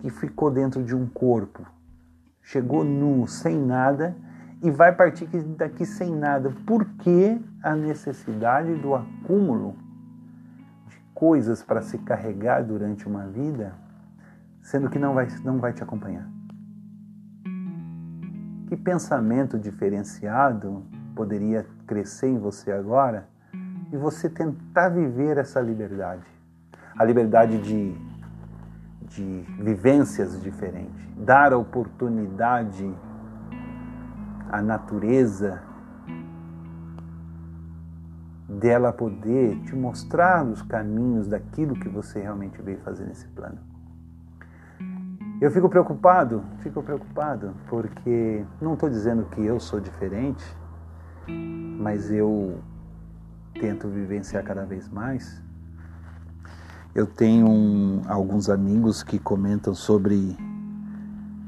que 0.00 0.10
ficou 0.10 0.50
dentro 0.50 0.84
de 0.84 0.94
um 0.94 1.06
corpo, 1.06 1.66
chegou 2.42 2.84
nu, 2.84 3.26
sem 3.26 3.58
nada 3.58 4.14
e 4.62 4.70
vai 4.70 4.92
partir 4.92 5.26
daqui 5.56 5.86
sem 5.86 6.14
nada. 6.14 6.52
Por 6.66 6.84
que 6.84 7.40
a 7.62 7.76
necessidade 7.76 8.74
do 8.74 8.94
acúmulo 8.94 9.76
de 10.88 10.98
coisas 11.14 11.62
para 11.62 11.82
se 11.82 11.98
carregar 11.98 12.62
durante 12.64 13.06
uma 13.06 13.26
vida, 13.26 13.74
sendo 14.60 14.90
que 14.90 14.98
não 14.98 15.14
vai, 15.14 15.28
não 15.44 15.58
vai 15.58 15.72
te 15.72 15.82
acompanhar? 15.82 16.28
Que 18.68 18.76
pensamento 18.76 19.58
diferenciado 19.58 20.84
poderia 21.14 21.66
crescer 21.86 22.28
em 22.28 22.38
você 22.38 22.70
agora 22.70 23.26
e 23.90 23.96
você 23.96 24.28
tentar 24.28 24.90
viver 24.90 25.38
essa 25.38 25.60
liberdade? 25.60 26.26
A 26.96 27.04
liberdade 27.04 27.58
de, 27.62 27.96
de 29.08 29.44
vivências 29.62 30.40
diferentes, 30.42 31.08
dar 31.16 31.52
a 31.52 31.56
oportunidade 31.56 32.92
à 34.50 34.62
natureza 34.62 35.62
dela 38.48 38.92
poder 38.92 39.60
te 39.64 39.76
mostrar 39.76 40.44
os 40.44 40.62
caminhos 40.62 41.28
daquilo 41.28 41.74
que 41.74 41.88
você 41.88 42.20
realmente 42.20 42.60
veio 42.62 42.78
fazer 42.78 43.04
nesse 43.06 43.28
plano. 43.28 43.58
Eu 45.40 45.52
fico 45.52 45.68
preocupado, 45.68 46.42
fico 46.58 46.82
preocupado, 46.82 47.54
porque 47.68 48.44
não 48.60 48.74
estou 48.74 48.90
dizendo 48.90 49.24
que 49.26 49.44
eu 49.44 49.60
sou 49.60 49.78
diferente, 49.78 50.44
mas 51.28 52.10
eu 52.10 52.58
tento 53.60 53.86
vivenciar 53.86 54.42
cada 54.42 54.64
vez 54.64 54.88
mais. 54.88 55.40
Eu 56.92 57.06
tenho 57.06 57.48
um, 57.48 58.02
alguns 58.08 58.50
amigos 58.50 59.04
que 59.04 59.18
comentam 59.18 59.74
sobre 59.74 60.36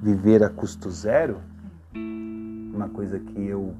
viver 0.00 0.44
a 0.44 0.48
custo 0.48 0.88
zero, 0.90 1.38
uma 2.72 2.88
coisa 2.88 3.18
que 3.18 3.46
eu 3.46 3.74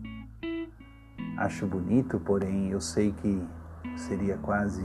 acho 1.36 1.66
bonito, 1.66 2.20
porém 2.20 2.70
eu 2.70 2.80
sei 2.80 3.12
que 3.12 3.42
seria 3.96 4.36
quase 4.38 4.84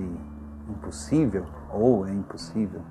impossível, 0.70 1.46
ou 1.72 2.08
é 2.08 2.12
impossível 2.12 2.82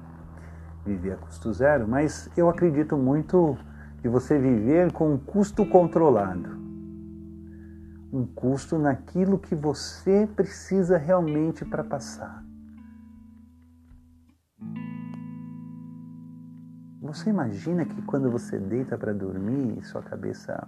viver 0.85 1.13
a 1.13 1.17
custo 1.17 1.53
zero, 1.53 1.89
mas 1.89 2.29
eu 2.37 2.49
acredito 2.49 2.97
muito 2.97 3.57
de 4.03 4.09
você 4.09 4.39
viver 4.39 4.93
com 4.93 5.15
um 5.15 5.19
custo 5.19 5.65
controlado. 5.65 6.51
Um 8.13 8.27
custo 8.27 8.79
naquilo 8.79 9.39
que 9.39 9.55
você 9.55 10.29
precisa 10.37 10.99
realmente 10.99 11.65
para 11.65 11.83
passar. 11.83 12.44
Você 17.05 17.29
imagina 17.29 17.85
que 17.85 18.01
quando 18.01 18.31
você 18.31 18.59
deita 18.59 18.97
para 18.97 19.13
dormir, 19.13 19.85
sua 19.85 20.03
cabeça 20.03 20.67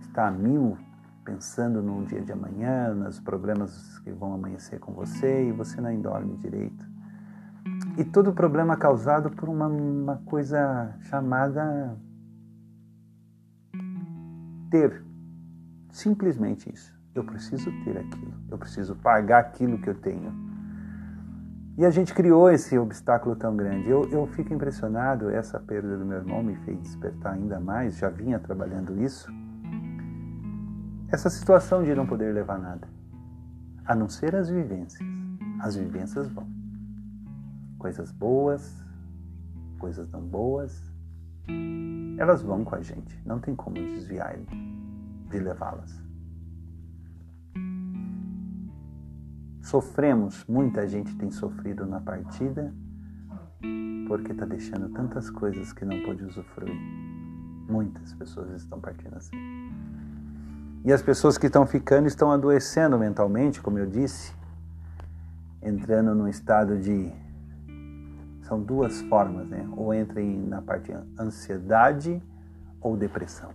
está 0.00 0.26
a 0.26 0.30
mil, 0.32 0.76
pensando 1.24 1.80
no 1.80 2.04
dia 2.04 2.20
de 2.20 2.32
amanhã, 2.32 2.92
nos 2.92 3.20
problemas 3.20 4.00
que 4.00 4.10
vão 4.10 4.34
amanhecer 4.34 4.80
com 4.80 4.92
você 4.92 5.48
e 5.48 5.52
você 5.52 5.80
nem 5.80 6.00
dorme 6.00 6.36
direito. 6.38 6.84
E 7.96 8.04
todo 8.04 8.32
problema 8.32 8.76
causado 8.76 9.30
por 9.30 9.48
uma, 9.48 9.68
uma 9.68 10.16
coisa 10.26 10.92
chamada 11.02 11.96
ter. 14.72 15.04
Simplesmente 15.92 16.68
isso. 16.68 16.92
Eu 17.14 17.22
preciso 17.22 17.70
ter 17.84 17.96
aquilo. 17.96 18.34
Eu 18.50 18.58
preciso 18.58 18.96
pagar 18.96 19.38
aquilo 19.38 19.78
que 19.78 19.88
eu 19.88 19.94
tenho. 19.94 20.51
E 21.76 21.84
a 21.86 21.90
gente 21.90 22.12
criou 22.12 22.50
esse 22.50 22.78
obstáculo 22.78 23.34
tão 23.34 23.56
grande. 23.56 23.88
Eu, 23.88 24.08
eu 24.10 24.26
fico 24.26 24.52
impressionado. 24.52 25.30
Essa 25.30 25.58
perda 25.58 25.96
do 25.96 26.04
meu 26.04 26.18
irmão 26.18 26.42
me 26.42 26.54
fez 26.56 26.78
despertar 26.80 27.34
ainda 27.34 27.58
mais. 27.58 27.96
Já 27.96 28.10
vinha 28.10 28.38
trabalhando 28.38 29.00
isso. 29.02 29.30
Essa 31.10 31.30
situação 31.30 31.82
de 31.82 31.94
não 31.94 32.06
poder 32.06 32.32
levar 32.32 32.58
nada, 32.58 32.88
a 33.84 33.94
não 33.94 34.08
ser 34.08 34.34
as 34.34 34.48
vivências. 34.48 35.06
As 35.60 35.76
vivências 35.76 36.28
vão 36.28 36.46
coisas 37.82 38.12
boas, 38.12 38.80
coisas 39.78 40.08
não 40.10 40.20
boas, 40.20 40.80
elas 42.16 42.40
vão 42.40 42.64
com 42.64 42.76
a 42.76 42.80
gente, 42.80 43.20
não 43.26 43.40
tem 43.40 43.56
como 43.56 43.74
desviar 43.74 44.38
de 45.28 45.38
levá-las. 45.40 46.00
Sofremos, 49.62 50.44
muita 50.46 50.86
gente 50.88 51.14
tem 51.16 51.30
sofrido 51.30 51.86
na 51.86 52.00
partida 52.00 52.74
porque 54.08 54.32
está 54.32 54.44
deixando 54.44 54.88
tantas 54.90 55.30
coisas 55.30 55.72
que 55.72 55.84
não 55.84 56.02
pôde 56.02 56.24
usufruir. 56.24 56.76
Muitas 57.68 58.12
pessoas 58.14 58.50
estão 58.50 58.80
partindo 58.80 59.16
assim. 59.16 59.36
E 60.84 60.92
as 60.92 61.00
pessoas 61.00 61.38
que 61.38 61.46
estão 61.46 61.64
ficando 61.64 62.08
estão 62.08 62.32
adoecendo 62.32 62.98
mentalmente, 62.98 63.62
como 63.62 63.78
eu 63.78 63.86
disse, 63.86 64.34
entrando 65.62 66.12
num 66.12 66.26
estado 66.26 66.76
de 66.76 67.10
são 68.42 68.60
duas 68.60 69.00
formas, 69.02 69.48
né? 69.48 69.66
Ou 69.76 69.94
entra 69.94 70.20
na 70.22 70.60
parte 70.60 70.92
ansiedade 71.18 72.20
ou 72.80 72.96
depressão. 72.96 73.50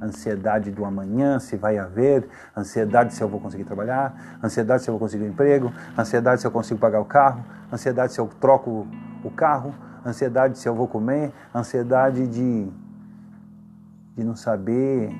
Ansiedade 0.00 0.70
do 0.70 0.84
amanhã, 0.84 1.38
se 1.38 1.56
vai 1.56 1.78
haver, 1.78 2.28
ansiedade 2.56 3.14
se 3.14 3.22
eu 3.22 3.28
vou 3.28 3.38
conseguir 3.38 3.64
trabalhar, 3.64 4.38
ansiedade 4.42 4.82
se 4.82 4.90
eu 4.90 4.92
vou 4.92 4.98
conseguir 4.98 5.24
um 5.24 5.28
emprego, 5.28 5.72
ansiedade 5.96 6.40
se 6.40 6.46
eu 6.46 6.50
consigo 6.50 6.80
pagar 6.80 7.00
o 7.00 7.04
carro, 7.04 7.44
ansiedade 7.72 8.12
se 8.12 8.20
eu 8.20 8.26
troco 8.40 8.86
o 9.22 9.30
carro, 9.30 9.72
ansiedade 10.04 10.58
se 10.58 10.68
eu 10.68 10.74
vou 10.74 10.88
comer, 10.88 11.32
ansiedade 11.54 12.26
de, 12.26 12.68
de 14.16 14.24
não 14.24 14.34
saber 14.34 15.10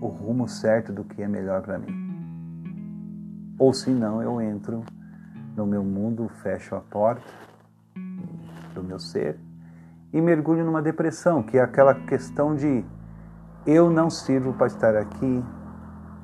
o 0.00 0.08
rumo 0.08 0.46
certo 0.46 0.92
do 0.92 1.04
que 1.04 1.22
é 1.22 1.28
melhor 1.28 1.62
para 1.62 1.78
mim. 1.78 2.08
Ou 3.58 3.72
se 3.72 3.90
não, 3.90 4.22
eu 4.22 4.40
entro 4.40 4.84
no 5.56 5.66
meu 5.66 5.82
mundo, 5.82 6.30
fecho 6.42 6.74
a 6.74 6.80
porta 6.80 7.22
do 8.74 8.82
meu 8.84 8.98
ser 8.98 9.38
e 10.12 10.20
mergulho 10.20 10.64
numa 10.64 10.80
depressão, 10.80 11.42
que 11.42 11.58
é 11.58 11.62
aquela 11.62 11.94
questão 11.94 12.54
de 12.54 12.84
eu 13.66 13.90
não 13.90 14.08
sirvo 14.08 14.52
para 14.54 14.66
estar 14.66 14.96
aqui, 14.96 15.44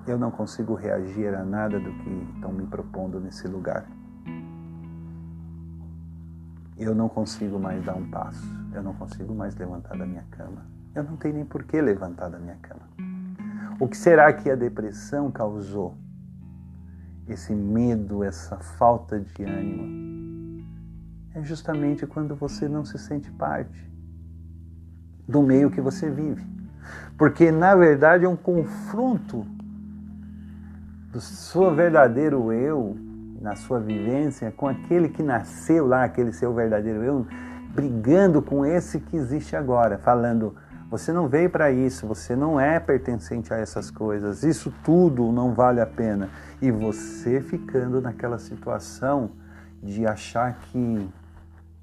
eu 0.07 0.19
não 0.19 0.31
consigo 0.31 0.75
reagir 0.75 1.35
a 1.35 1.45
nada 1.45 1.79
do 1.79 1.93
que 1.93 2.33
estão 2.35 2.53
me 2.53 2.67
propondo 2.67 3.21
nesse 3.21 3.49
lugar. 3.49 3.87
Eu 6.77 6.95
não 6.95 7.09
consigo 7.09 7.59
mais 7.59 7.85
dar 7.85 7.95
um 7.95 8.11
passo, 8.11 8.47
eu 8.73 8.83
não 8.83 8.95
consigo 8.95 9.35
mais 9.35 9.55
levantar 9.57 9.97
da 9.97 10.05
minha 10.05 10.25
cama. 10.31 10.67
Eu 10.95 11.05
não 11.05 11.17
tenho 11.17 11.35
nem 11.35 11.45
por 11.45 11.65
que 11.65 11.81
levantar 11.81 12.29
da 12.29 12.39
minha 12.39 12.57
cama. 12.57 12.83
O 13.81 13.89
que 13.89 13.97
será 13.97 14.33
que 14.33 14.51
a 14.51 14.55
depressão 14.55 15.31
causou? 15.31 15.97
Esse 17.27 17.55
medo, 17.55 18.23
essa 18.23 18.57
falta 18.59 19.19
de 19.19 19.43
ânimo, 19.45 20.65
é 21.35 21.43
justamente 21.43 22.07
quando 22.07 22.37
você 22.37 22.69
não 22.69 22.85
se 22.85 22.99
sente 22.99 23.31
parte 23.33 23.93
do 25.27 25.43
meio 25.43 25.71
que 25.71 25.81
você 25.81 26.11
vive. 26.11 26.47
Porque 27.17 27.51
na 27.51 27.75
verdade 27.75 28.25
é 28.25 28.29
um 28.29 28.37
confronto 28.37 29.47
do 31.13 31.21
seu 31.21 31.75
verdadeiro 31.75 32.53
eu, 32.53 32.97
na 33.41 33.55
sua 33.55 33.79
vivência, 33.79 34.51
com 34.51 34.67
aquele 34.67 35.09
que 35.09 35.23
nasceu 35.23 35.87
lá, 35.87 36.05
aquele 36.05 36.33
seu 36.33 36.53
verdadeiro 36.53 37.03
eu, 37.03 37.27
brigando 37.73 38.43
com 38.43 38.65
esse 38.65 38.99
que 38.99 39.17
existe 39.17 39.55
agora, 39.55 39.99
falando: 39.99 40.57
você 40.91 41.13
não 41.13 41.29
veio 41.29 41.51
para 41.51 41.71
isso, 41.71 42.07
você 42.07 42.35
não 42.35 42.59
é 42.59 42.79
pertencente 42.81 43.53
a 43.53 43.57
essas 43.59 43.91
coisas, 43.91 44.43
isso 44.43 44.73
tudo 44.83 45.31
não 45.33 45.53
vale 45.53 45.81
a 45.81 45.87
pena. 45.87 46.29
E 46.61 46.71
você 46.71 47.41
ficando 47.41 48.01
naquela 48.01 48.39
situação 48.39 49.31
de 49.83 50.07
achar 50.07 50.55
que 50.55 51.09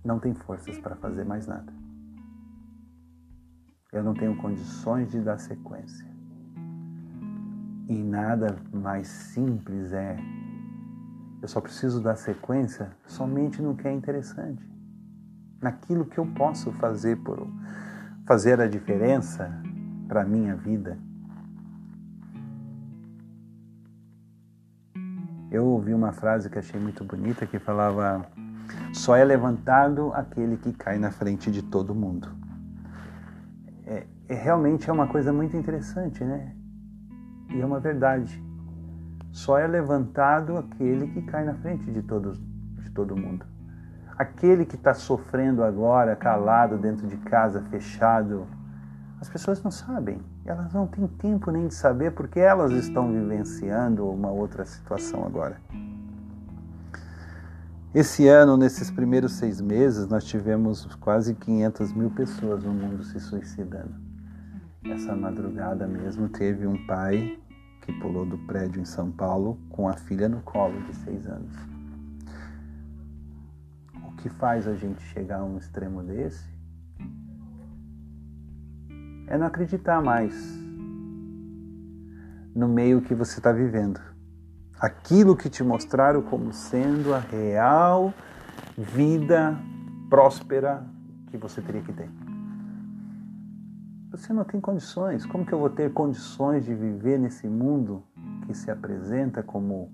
não 0.04 0.20
tem 0.20 0.34
forças 0.34 0.78
para 0.78 0.96
fazer 0.96 1.24
mais 1.24 1.46
nada. 1.46 1.81
Eu 3.92 4.06
não 4.06 4.14
tenho 4.14 4.38
condições 4.38 5.12
de 5.12 5.20
dar 5.20 5.38
sequência. 5.38 6.08
E 7.90 7.94
nada 7.94 8.56
mais 8.72 9.06
simples 9.06 9.92
é. 9.92 10.18
Eu 11.42 11.48
só 11.50 11.60
preciso 11.60 12.02
dar 12.02 12.16
sequência 12.16 12.90
somente 13.06 13.62
no 13.62 13.76
que 13.76 13.86
é 13.86 13.92
interessante, 13.92 14.66
naquilo 15.62 16.06
que 16.06 16.18
eu 16.18 16.26
posso 16.26 16.72
fazer 16.72 17.18
por 17.18 17.46
fazer 18.26 18.62
a 18.62 18.68
diferença 18.68 19.52
para 20.08 20.22
a 20.22 20.26
minha 20.26 20.56
vida. 20.56 20.98
Eu 25.52 25.66
ouvi 25.66 25.94
uma 25.94 26.14
frase 26.14 26.50
que 26.50 26.58
achei 26.58 26.80
muito 26.80 27.04
bonita 27.04 27.46
que 27.46 27.60
falava: 27.60 28.26
só 28.94 29.18
é 29.18 29.26
levantado 29.26 30.14
aquele 30.14 30.56
que 30.56 30.72
cai 30.72 30.98
na 30.98 31.12
frente 31.12 31.52
de 31.52 31.62
todo 31.62 31.94
mundo. 31.94 32.41
Realmente 34.36 34.90
é 34.90 34.94
uma 34.94 35.08
coisa 35.08 35.34
muito 35.34 35.58
interessante, 35.58 36.24
né? 36.24 36.54
E 37.50 37.60
é 37.60 37.66
uma 37.66 37.80
verdade. 37.80 38.42
Só 39.32 39.58
é 39.58 39.68
levantado 39.68 40.58
aquele 40.58 41.08
que 41.08 41.22
cai 41.24 41.44
na 41.44 41.54
frente 41.56 41.90
de, 41.92 42.02
todos, 42.02 42.40
de 42.78 42.90
todo 42.92 43.16
mundo. 43.16 43.46
Aquele 44.18 44.66
que 44.66 44.76
está 44.76 44.94
sofrendo 44.94 45.64
agora, 45.64 46.16
calado 46.16 46.78
dentro 46.78 47.08
de 47.08 47.18
casa, 47.18 47.62
fechado, 47.70 48.48
as 49.20 49.30
pessoas 49.30 49.62
não 49.64 49.72
sabem. 49.72 50.22
Elas 50.46 50.74
não 50.74 50.88
têm 50.88 51.08
tempo 51.08 51.52
nem 51.52 51.68
de 51.68 51.74
saber 51.74 52.12
porque 52.12 52.40
elas 52.40 52.72
estão 52.72 53.12
vivenciando 53.12 54.10
uma 54.10 54.32
outra 54.32 54.66
situação 54.66 55.26
agora. 55.26 55.58
Esse 57.94 58.28
ano, 58.30 58.56
nesses 58.56 58.90
primeiros 58.90 59.34
seis 59.34 59.60
meses, 59.60 60.08
nós 60.08 60.24
tivemos 60.24 60.86
quase 60.96 61.36
500 61.36 61.92
mil 61.92 62.10
pessoas 62.12 62.64
no 62.64 62.72
mundo 62.72 63.04
se 63.04 63.20
suicidando. 63.20 64.11
Essa 64.84 65.16
madrugada 65.16 65.88
mesmo 65.88 66.28
teve 66.28 66.66
um 66.66 66.88
pai 66.88 67.40
que 67.82 67.94
pulou 67.94 68.26
do 68.26 68.38
prédio 68.40 68.82
em 68.82 68.86
São 68.86 69.12
Paulo 69.12 69.60
com 69.70 69.88
a 69.88 69.94
filha 69.94 70.28
no 70.28 70.42
colo 70.42 70.82
de 70.82 70.96
seis 70.96 71.28
anos. 71.28 71.56
O 74.04 74.12
que 74.14 74.28
faz 74.28 74.68
a 74.68 74.74
gente 74.76 75.02
chegar 75.04 75.40
a 75.40 75.44
um 75.44 75.58
extremo 75.58 76.04
desse 76.04 76.50
é 79.28 79.38
não 79.38 79.46
acreditar 79.46 80.02
mais 80.02 80.34
no 82.56 82.68
meio 82.68 83.02
que 83.02 83.14
você 83.14 83.40
está 83.40 83.52
vivendo. 83.52 84.02
Aquilo 84.80 85.38
que 85.38 85.48
te 85.48 85.64
mostraram 85.64 86.24
como 86.24 86.52
sendo 86.52 87.14
a 87.14 87.20
real 87.20 88.12
vida 88.76 89.56
próspera 90.10 90.84
que 91.30 91.38
você 91.38 91.62
teria 91.62 91.82
que 91.82 91.94
ter. 91.94 92.21
Você 94.12 94.34
não 94.34 94.44
tem 94.44 94.60
condições. 94.60 95.26
Como 95.26 95.46
que 95.46 95.54
eu 95.54 95.60
vou 95.60 95.70
ter 95.70 95.94
condições 95.94 96.66
de 96.66 96.76
viver 96.76 97.18
nesse 97.18 97.48
mundo 97.48 98.04
que 98.46 98.54
se 98.54 98.70
apresenta 98.70 99.42
como 99.42 99.90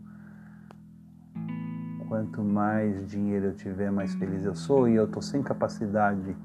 quanto 2.09 2.41
mais 2.41 3.05
dinheiro 3.05 3.47
eu 3.47 3.53
tiver, 3.53 3.91
mais 3.91 4.15
feliz 4.15 4.43
eu 4.43 4.55
sou 4.55 4.87
e 4.87 4.95
eu 4.95 5.05
estou 5.05 5.21
sem 5.21 5.43
capacidade 5.43 6.35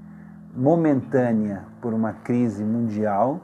momentânea 0.55 1.65
por 1.81 1.95
uma 1.95 2.13
crise 2.13 2.63
mundial 2.63 3.41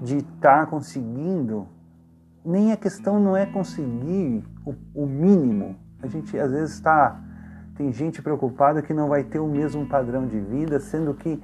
de 0.00 0.18
estar 0.18 0.60
tá 0.60 0.66
conseguindo. 0.66 1.66
Nem 2.44 2.70
a 2.70 2.76
questão 2.76 3.18
não 3.18 3.36
é 3.36 3.46
conseguir 3.46 4.44
o, 4.64 4.74
o 4.94 5.06
mínimo. 5.06 5.74
A 6.00 6.06
gente 6.06 6.38
às 6.38 6.52
vezes 6.52 6.74
está. 6.74 7.20
Tem 7.74 7.92
gente 7.92 8.22
preocupada 8.22 8.80
que 8.80 8.94
não 8.94 9.08
vai 9.08 9.24
ter 9.24 9.40
o 9.40 9.48
mesmo 9.48 9.86
padrão 9.86 10.24
de 10.24 10.38
vida, 10.38 10.78
sendo 10.78 11.12
que 11.14 11.42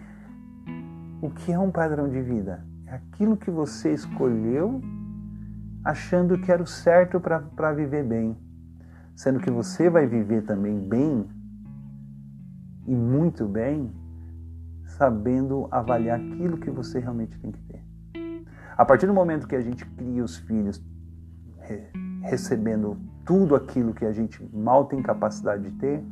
o 1.23 1.31
que 1.31 1.53
é 1.53 1.59
um 1.59 1.71
padrão 1.71 2.09
de 2.09 2.21
vida? 2.21 2.67
É 2.85 2.97
aquilo 2.97 3.37
que 3.37 3.51
você 3.51 3.95
escolheu 3.95 4.83
achando 5.85 6.37
que 6.37 6.51
era 6.51 6.61
o 6.61 6.67
certo 6.67 7.21
para 7.21 7.73
viver 7.73 8.05
bem. 8.05 8.37
Sendo 9.15 9.39
que 9.39 9.51
você 9.51 9.89
vai 9.89 10.05
viver 10.05 10.43
também 10.43 10.81
bem 10.81 11.31
e 12.89 12.95
muito 12.95 13.47
bem 13.47 13.93
sabendo 14.85 15.69
avaliar 15.71 16.19
aquilo 16.19 16.59
que 16.59 16.71
você 16.71 16.99
realmente 16.99 17.39
tem 17.39 17.53
que 17.53 17.63
ter. 17.63 17.85
A 18.77 18.85
partir 18.85 19.07
do 19.07 19.15
momento 19.15 19.47
que 19.47 19.55
a 19.55 19.61
gente 19.61 19.87
cria 19.87 20.25
os 20.25 20.39
filhos 20.39 20.85
recebendo 22.23 22.99
tudo 23.25 23.55
aquilo 23.55 23.95
que 23.95 24.05
a 24.05 24.13
gente 24.13 24.45
mal 24.53 24.87
tem 24.87 25.01
capacidade 25.01 25.63
de 25.63 25.71
ter, 25.79 26.05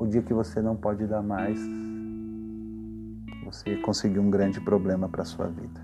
o 0.00 0.06
dia 0.06 0.20
que 0.20 0.34
você 0.34 0.60
não 0.60 0.74
pode 0.74 1.06
dar 1.06 1.22
mais, 1.22 1.58
você 3.52 3.76
conseguiu 3.76 4.22
um 4.22 4.30
grande 4.30 4.60
problema 4.60 5.08
para 5.08 5.24
sua 5.24 5.46
vida. 5.46 5.80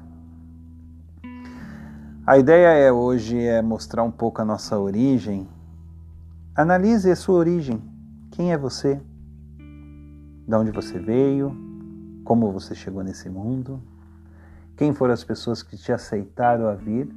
A 2.27 2.39
ideia 2.39 2.69
é 2.69 2.91
hoje 2.91 3.39
é 3.39 3.61
mostrar 3.61 4.03
um 4.03 4.11
pouco 4.11 4.41
a 4.41 4.45
nossa 4.45 4.79
origem. 4.79 5.47
Analise 6.55 7.11
a 7.11 7.17
sua 7.17 7.37
origem. 7.37 7.83
Quem 8.31 8.53
é 8.53 8.59
você? 8.59 9.01
De 10.47 10.55
onde 10.55 10.71
você 10.71 10.99
veio? 10.99 11.65
como 12.25 12.51
você 12.51 12.75
chegou 12.75 13.05
nesse 13.05 13.29
mundo, 13.29 13.81
quem 14.77 14.93
foram 14.93 15.13
as 15.15 15.23
pessoas 15.23 15.63
que 15.63 15.77
te 15.77 15.93
aceitaram 15.93 16.67
a 16.67 16.75
vir. 16.75 17.15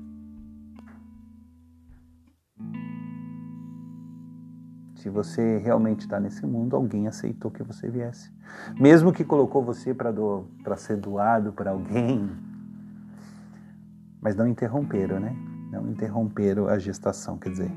Se 5.07 5.09
você 5.09 5.57
realmente 5.59 6.01
está 6.01 6.19
nesse 6.19 6.45
mundo, 6.45 6.75
alguém 6.75 7.07
aceitou 7.07 7.49
que 7.49 7.63
você 7.63 7.89
viesse. 7.89 8.29
Mesmo 8.77 9.13
que 9.13 9.23
colocou 9.23 9.63
você 9.63 9.93
para 9.93 10.11
do, 10.11 10.43
ser 10.75 10.97
doado 10.97 11.53
para 11.53 11.71
alguém, 11.71 12.29
mas 14.19 14.35
não 14.35 14.45
interromperam, 14.45 15.17
né? 15.17 15.33
Não 15.71 15.89
interromperam 15.89 16.67
a 16.67 16.77
gestação, 16.77 17.37
quer 17.37 17.51
dizer, 17.51 17.71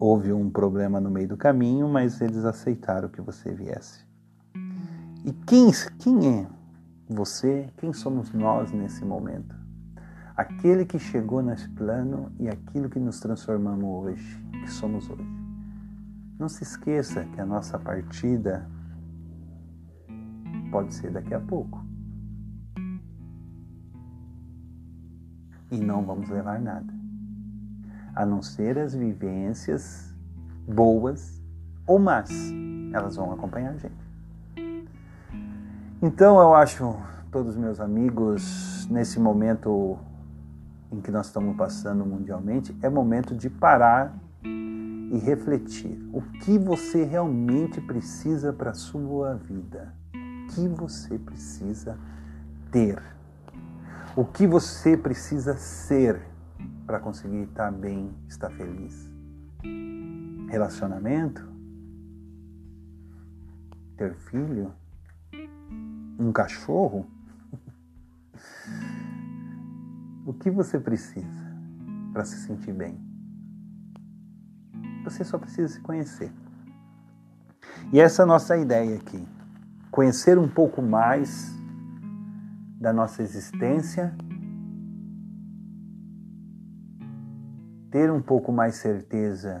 houve 0.00 0.32
um 0.32 0.48
problema 0.48 0.98
no 0.98 1.10
meio 1.10 1.28
do 1.28 1.36
caminho, 1.36 1.86
mas 1.90 2.22
eles 2.22 2.42
aceitaram 2.42 3.10
que 3.10 3.20
você 3.20 3.52
viesse. 3.52 4.02
E 5.26 5.32
quem, 5.46 5.70
quem 5.98 6.40
é 6.40 6.46
você? 7.06 7.68
Quem 7.76 7.92
somos 7.92 8.32
nós 8.32 8.72
nesse 8.72 9.04
momento? 9.04 9.54
Aquele 10.34 10.86
que 10.86 10.98
chegou 10.98 11.42
nesse 11.42 11.68
plano 11.68 12.32
e 12.40 12.48
aquilo 12.48 12.88
que 12.88 12.98
nos 12.98 13.20
transformamos 13.20 13.84
hoje, 13.84 14.42
que 14.62 14.70
somos 14.70 15.06
hoje. 15.10 15.47
Não 16.38 16.48
se 16.48 16.62
esqueça 16.62 17.24
que 17.24 17.40
a 17.40 17.46
nossa 17.46 17.78
partida 17.78 18.68
pode 20.70 20.94
ser 20.94 21.10
daqui 21.10 21.34
a 21.34 21.40
pouco. 21.40 21.84
E 25.70 25.78
não 25.78 26.04
vamos 26.04 26.28
levar 26.30 26.58
nada, 26.60 26.92
a 28.14 28.24
não 28.24 28.40
ser 28.40 28.78
as 28.78 28.94
vivências 28.94 30.14
boas 30.66 31.42
ou 31.86 31.98
más, 31.98 32.30
elas 32.92 33.16
vão 33.16 33.32
acompanhar 33.32 33.72
a 33.72 33.76
gente. 33.76 34.08
Então 36.00 36.40
eu 36.40 36.54
acho, 36.54 36.96
todos 37.30 37.56
meus 37.56 37.80
amigos, 37.80 38.86
nesse 38.90 39.18
momento 39.18 39.98
em 40.92 41.00
que 41.00 41.10
nós 41.10 41.26
estamos 41.26 41.56
passando 41.56 42.06
mundialmente, 42.06 42.74
é 42.80 42.88
momento 42.88 43.34
de 43.34 43.50
parar 43.50 44.16
e 45.10 45.18
refletir. 45.18 45.98
O 46.12 46.22
que 46.40 46.58
você 46.58 47.04
realmente 47.04 47.80
precisa 47.80 48.52
para 48.52 48.70
a 48.70 48.74
sua 48.74 49.34
vida? 49.34 49.94
O 50.14 50.54
que 50.54 50.68
você 50.68 51.18
precisa 51.18 51.98
ter? 52.70 53.02
O 54.16 54.24
que 54.24 54.46
você 54.46 54.96
precisa 54.96 55.56
ser 55.56 56.20
para 56.86 56.98
conseguir 56.98 57.42
estar 57.42 57.70
bem, 57.70 58.10
estar 58.28 58.50
feliz? 58.50 59.08
Relacionamento? 60.50 61.46
Ter 63.96 64.14
filho? 64.14 64.72
um 66.18 66.32
cachorro? 66.32 67.06
o 70.26 70.34
que 70.34 70.50
você 70.50 70.80
precisa 70.80 71.46
para 72.12 72.24
se 72.24 72.38
sentir 72.38 72.72
bem? 72.72 73.07
você 75.08 75.24
só 75.24 75.38
precisa 75.38 75.68
se 75.68 75.80
conhecer. 75.80 76.32
E 77.92 78.00
essa 78.00 78.22
é 78.22 78.24
a 78.24 78.26
nossa 78.26 78.56
ideia 78.56 78.96
aqui. 78.96 79.26
Conhecer 79.90 80.38
um 80.38 80.48
pouco 80.48 80.82
mais 80.82 81.56
da 82.78 82.92
nossa 82.92 83.22
existência, 83.22 84.14
ter 87.90 88.10
um 88.12 88.20
pouco 88.20 88.52
mais 88.52 88.76
certeza 88.76 89.58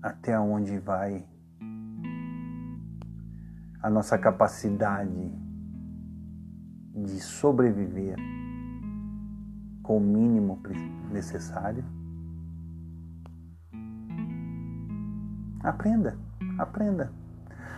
até 0.00 0.38
onde 0.38 0.78
vai 0.78 1.26
a 3.82 3.90
nossa 3.90 4.16
capacidade 4.16 5.32
de 6.94 7.20
sobreviver 7.20 8.16
com 9.82 9.98
o 9.98 10.00
mínimo 10.00 10.60
necessário. 11.10 11.84
Aprenda, 15.66 16.16
aprenda. 16.56 17.10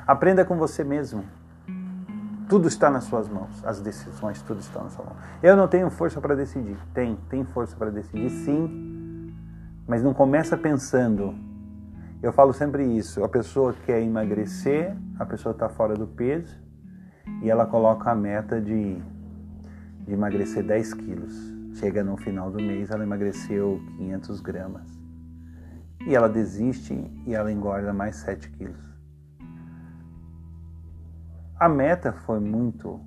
Aprenda 0.06 0.44
com 0.44 0.58
você 0.58 0.84
mesmo. 0.84 1.24
Tudo 2.46 2.68
está 2.68 2.90
nas 2.90 3.04
suas 3.04 3.30
mãos, 3.30 3.64
as 3.64 3.80
decisões, 3.80 4.42
tudo 4.42 4.60
está 4.60 4.82
na 4.82 4.90
sua 4.90 5.06
mão. 5.06 5.16
Eu 5.42 5.56
não 5.56 5.66
tenho 5.66 5.88
força 5.88 6.20
para 6.20 6.34
decidir. 6.34 6.76
Tem, 6.92 7.16
tem 7.30 7.46
força 7.46 7.74
para 7.76 7.90
decidir, 7.90 8.28
sim, 8.28 9.34
mas 9.86 10.02
não 10.02 10.12
começa 10.12 10.54
pensando. 10.54 11.34
Eu 12.22 12.30
falo 12.30 12.52
sempre 12.52 12.84
isso. 12.84 13.24
A 13.24 13.28
pessoa 13.28 13.74
quer 13.86 14.02
emagrecer, 14.02 14.94
a 15.18 15.24
pessoa 15.24 15.54
está 15.54 15.70
fora 15.70 15.94
do 15.94 16.06
peso 16.06 16.60
e 17.40 17.48
ela 17.48 17.64
coloca 17.64 18.10
a 18.10 18.14
meta 18.14 18.60
de, 18.60 19.00
de 20.04 20.12
emagrecer 20.12 20.62
10 20.62 20.92
quilos. 20.92 21.54
Chega 21.72 22.04
no 22.04 22.18
final 22.18 22.50
do 22.50 22.58
mês, 22.58 22.90
ela 22.90 23.02
emagreceu 23.02 23.80
500 23.96 24.40
gramas. 24.42 24.97
E 26.06 26.14
ela 26.14 26.28
desiste 26.28 26.94
e 27.26 27.34
ela 27.34 27.52
engorda 27.52 27.92
mais 27.92 28.16
7 28.16 28.50
quilos. 28.50 28.88
A 31.58 31.68
meta 31.68 32.12
foi 32.12 32.38
muito 32.38 33.00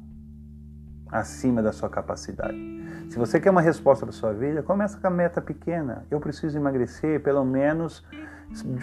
acima 1.10 1.62
da 1.62 1.71
sua 1.71 1.89
capacidade. 1.89 2.58
Se 3.10 3.17
você 3.17 3.39
quer 3.39 3.49
uma 3.49 3.62
resposta 3.62 4.06
para 4.06 4.13
sua 4.13 4.34
vida, 4.34 4.63
começa 4.63 4.97
com 4.97 5.08
a 5.08 5.10
meta 5.10 5.41
pequena. 5.41 6.06
Eu 6.10 6.19
preciso 6.19 6.58
emagrecer, 6.58 7.21
pelo 7.21 7.43
menos 7.43 8.06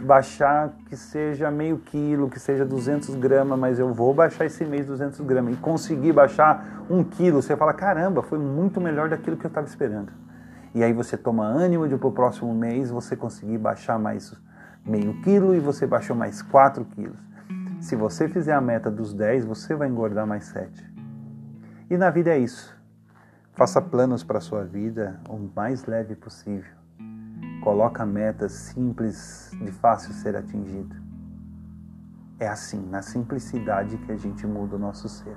baixar 0.04 0.74
que 0.86 0.96
seja 0.96 1.50
meio 1.50 1.78
quilo, 1.78 2.30
que 2.30 2.40
seja 2.40 2.64
200 2.64 3.14
gramas, 3.16 3.58
mas 3.58 3.78
eu 3.78 3.92
vou 3.92 4.14
baixar 4.14 4.46
esse 4.46 4.64
mês 4.64 4.86
200 4.86 5.20
gramas. 5.20 5.54
E 5.54 5.56
conseguir 5.56 6.12
baixar 6.12 6.84
um 6.88 7.04
quilo, 7.04 7.42
você 7.42 7.56
fala, 7.56 7.72
caramba, 7.72 8.22
foi 8.22 8.38
muito 8.38 8.80
melhor 8.80 9.08
daquilo 9.08 9.36
que 9.36 9.46
eu 9.46 9.48
estava 9.48 9.66
esperando. 9.66 10.12
E 10.78 10.84
aí 10.84 10.92
você 10.92 11.16
toma 11.16 11.44
ânimo 11.44 11.88
de 11.88 11.96
para 11.96 12.06
o 12.06 12.12
próximo 12.12 12.54
mês 12.54 12.88
você 12.88 13.16
conseguir 13.16 13.58
baixar 13.58 13.98
mais 13.98 14.32
meio 14.86 15.20
quilo 15.22 15.52
e 15.52 15.58
você 15.58 15.88
baixou 15.88 16.14
mais 16.14 16.40
4 16.40 16.84
quilos. 16.84 17.18
Se 17.80 17.96
você 17.96 18.28
fizer 18.28 18.52
a 18.52 18.60
meta 18.60 18.88
dos 18.88 19.12
10, 19.12 19.44
você 19.44 19.74
vai 19.74 19.88
engordar 19.88 20.24
mais 20.24 20.44
7. 20.44 20.88
E 21.90 21.96
na 21.96 22.10
vida 22.10 22.30
é 22.30 22.38
isso. 22.38 22.78
Faça 23.54 23.82
planos 23.82 24.22
para 24.22 24.38
a 24.38 24.40
sua 24.40 24.64
vida 24.64 25.18
o 25.28 25.50
mais 25.52 25.84
leve 25.84 26.14
possível. 26.14 26.72
Coloca 27.64 28.06
metas 28.06 28.52
simples, 28.52 29.50
de 29.60 29.72
fácil 29.72 30.12
ser 30.12 30.36
atingido. 30.36 30.94
É 32.38 32.46
assim, 32.46 32.88
na 32.88 33.02
simplicidade 33.02 33.98
que 33.98 34.12
a 34.12 34.16
gente 34.16 34.46
muda 34.46 34.76
o 34.76 34.78
nosso 34.78 35.08
ser. 35.08 35.36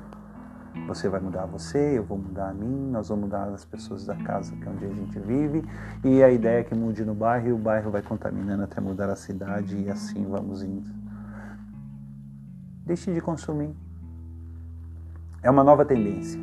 Você 0.87 1.09
vai 1.09 1.19
mudar 1.19 1.45
você, 1.45 1.97
eu 1.97 2.03
vou 2.03 2.17
mudar 2.17 2.49
a 2.49 2.53
mim, 2.53 2.89
nós 2.91 3.09
vamos 3.09 3.25
mudar 3.25 3.45
as 3.45 3.65
pessoas 3.65 4.05
da 4.05 4.15
casa 4.15 4.55
que 4.55 4.63
é 4.63 4.69
onde 4.69 4.85
a 4.85 4.93
gente 4.93 5.19
vive. 5.19 5.63
E 6.03 6.23
a 6.23 6.29
ideia 6.31 6.61
é 6.61 6.63
que 6.63 6.73
mude 6.73 7.03
no 7.03 7.13
bairro 7.13 7.49
e 7.49 7.53
o 7.53 7.57
bairro 7.57 7.91
vai 7.91 8.01
contaminando 8.01 8.63
até 8.63 8.79
mudar 8.79 9.09
a 9.09 9.15
cidade 9.15 9.77
e 9.77 9.89
assim 9.89 10.25
vamos 10.25 10.63
indo. 10.63 10.89
Deixe 12.85 13.13
de 13.13 13.21
consumir. 13.21 13.75
É 15.43 15.49
uma 15.49 15.63
nova 15.63 15.83
tendência. 15.85 16.39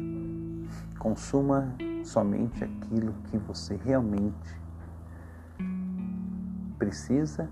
Consuma 0.99 1.75
somente 2.05 2.65
aquilo 2.65 3.15
que 3.25 3.39
você 3.39 3.77
realmente 3.85 4.59
precisa 6.79 7.49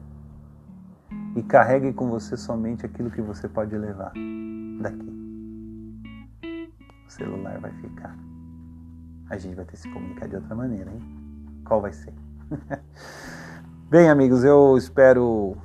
e 1.35 1.43
carregue 1.43 1.93
com 1.93 2.09
você 2.09 2.37
somente 2.37 2.87
aquilo 2.87 3.11
que 3.11 3.21
você 3.21 3.49
pode 3.49 3.77
levar 3.77 4.13
daqui. 4.81 5.16
O 7.07 7.11
celular 7.11 7.59
vai 7.61 7.73
ficar. 7.73 8.17
A 9.31 9.39
gente 9.39 9.55
vai 9.55 9.65
ter 9.65 9.73
que 9.73 9.79
se 9.79 9.89
comunicar 9.89 10.29
de 10.29 10.37
outra 10.37 10.55
maneira, 10.55 10.91
hein? 10.91 11.63
Qual 11.65 11.81
vai 11.81 11.93
ser? 11.93 12.13
Bem, 13.89 14.09
amigos, 14.09 14.43
eu 14.43 14.77
espero 14.77 15.57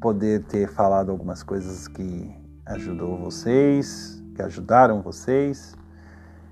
poder 0.00 0.44
ter 0.44 0.68
falado 0.68 1.10
algumas 1.10 1.42
coisas 1.42 1.88
que 1.88 2.32
ajudou 2.64 3.18
vocês, 3.18 4.22
que 4.34 4.42
ajudaram 4.42 5.02
vocês. 5.02 5.74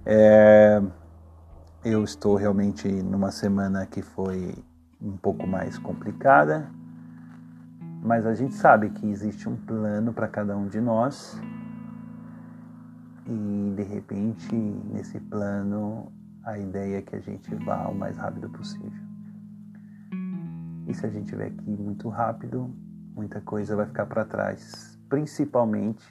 É, 0.04 0.82
eu 1.84 2.02
estou 2.02 2.34
realmente 2.34 2.88
numa 2.88 3.30
semana 3.30 3.86
que 3.86 4.02
foi 4.02 4.54
um 5.00 5.16
pouco 5.16 5.46
mais 5.46 5.78
complicada, 5.78 6.68
mas 8.02 8.26
a 8.26 8.34
gente 8.34 8.54
sabe 8.54 8.90
que 8.90 9.06
existe 9.08 9.48
um 9.48 9.56
plano 9.56 10.12
para 10.12 10.26
cada 10.26 10.56
um 10.56 10.66
de 10.66 10.80
nós 10.80 11.40
e 13.26 13.74
de 13.76 13.82
repente 13.82 14.54
nesse 14.54 15.18
plano 15.20 16.12
a 16.44 16.58
ideia 16.58 16.98
é 16.98 17.02
que 17.02 17.16
a 17.16 17.20
gente 17.20 17.54
vá 17.54 17.88
o 17.88 17.94
mais 17.94 18.16
rápido 18.16 18.50
possível. 18.50 18.92
E 20.86 20.92
se 20.92 21.06
a 21.06 21.08
gente 21.08 21.24
estiver 21.24 21.46
aqui 21.46 21.70
muito 21.70 22.08
rápido, 22.10 22.70
muita 23.14 23.40
coisa 23.40 23.74
vai 23.74 23.86
ficar 23.86 24.04
para 24.06 24.24
trás, 24.24 24.98
principalmente 25.08 26.04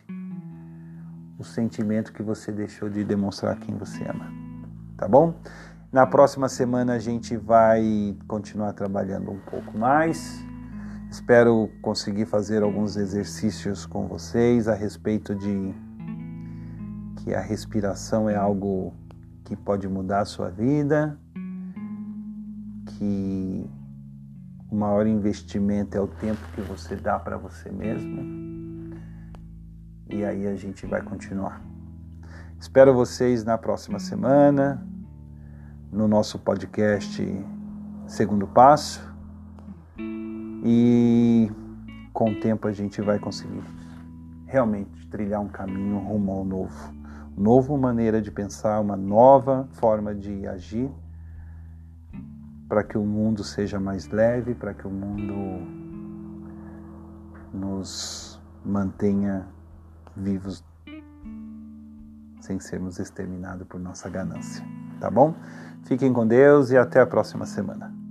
o 1.37 1.43
sentimento 1.43 2.11
que 2.11 2.23
você 2.23 2.51
deixou 2.51 2.89
de 2.89 3.03
demonstrar 3.03 3.59
quem 3.59 3.75
você 3.75 4.03
ama. 4.07 4.31
Tá 4.97 5.07
bom? 5.07 5.35
Na 5.91 6.07
próxima 6.07 6.49
semana 6.49 6.93
a 6.93 6.99
gente 6.99 7.37
vai 7.37 8.17
continuar 8.27 8.73
trabalhando 8.73 9.29
um 9.29 9.39
pouco 9.39 9.77
mais. 9.77 10.43
Espero 11.11 11.69
conseguir 11.83 12.25
fazer 12.25 12.63
alguns 12.63 12.97
exercícios 12.97 13.85
com 13.85 14.07
vocês 14.07 14.67
a 14.67 14.73
respeito 14.73 15.35
de 15.35 15.71
que 17.23 17.33
a 17.33 17.39
respiração 17.39 18.29
é 18.29 18.35
algo 18.35 18.93
que 19.45 19.55
pode 19.55 19.87
mudar 19.87 20.21
a 20.21 20.25
sua 20.25 20.49
vida, 20.49 21.17
que 22.85 23.65
o 24.69 24.75
maior 24.75 25.07
investimento 25.07 25.97
é 25.97 26.01
o 26.01 26.07
tempo 26.07 26.41
que 26.53 26.59
você 26.59 26.97
dá 26.97 27.17
para 27.17 27.37
você 27.37 27.71
mesmo. 27.71 28.93
E 30.09 30.25
aí 30.25 30.45
a 30.47 30.55
gente 30.55 30.85
vai 30.85 31.01
continuar. 31.01 31.61
Espero 32.59 32.93
vocês 32.93 33.45
na 33.45 33.57
próxima 33.57 33.99
semana, 33.99 34.85
no 35.89 36.09
nosso 36.09 36.37
podcast 36.37 37.25
Segundo 38.05 38.47
Passo. 38.47 39.01
E 40.65 41.49
com 42.11 42.31
o 42.31 42.39
tempo 42.41 42.67
a 42.67 42.73
gente 42.73 43.01
vai 43.01 43.17
conseguir 43.17 43.63
realmente 44.45 45.07
trilhar 45.07 45.39
um 45.39 45.47
caminho 45.47 45.99
rumo 45.99 46.31
ao 46.33 46.43
novo. 46.43 47.02
Nova 47.35 47.75
maneira 47.77 48.21
de 48.21 48.31
pensar, 48.31 48.79
uma 48.79 48.95
nova 48.95 49.67
forma 49.71 50.13
de 50.13 50.47
agir 50.47 50.91
para 52.67 52.83
que 52.83 52.97
o 52.97 53.03
mundo 53.03 53.43
seja 53.43 53.79
mais 53.79 54.07
leve, 54.07 54.53
para 54.53 54.73
que 54.73 54.87
o 54.87 54.89
mundo 54.89 55.33
nos 57.53 58.41
mantenha 58.65 59.47
vivos 60.15 60.63
sem 62.39 62.59
sermos 62.59 62.99
exterminados 62.99 63.65
por 63.67 63.79
nossa 63.79 64.09
ganância. 64.09 64.65
Tá 64.99 65.09
bom? 65.09 65.35
Fiquem 65.83 66.11
com 66.13 66.27
Deus 66.27 66.71
e 66.71 66.77
até 66.77 66.99
a 66.99 67.05
próxima 67.05 67.45
semana. 67.45 68.02